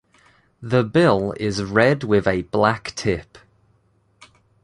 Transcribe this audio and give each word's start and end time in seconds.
The 0.63 0.83
bill 0.83 1.35
is 1.39 1.61
red 1.63 2.03
with 2.03 2.25
a 2.27 2.41
black 2.41 2.85
tip. 2.95 3.37